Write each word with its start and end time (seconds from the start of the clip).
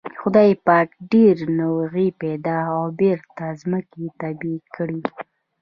خدای 0.21 0.51
پاک 0.65 0.89
ډېر 1.11 1.35
نوغې 1.59 2.07
پيدا 2.21 2.57
او 2.75 2.83
بېرته 2.99 3.29
د 3.51 3.57
ځمکې 3.61 4.03
تبی 4.19 4.55
کړې. 4.75 5.01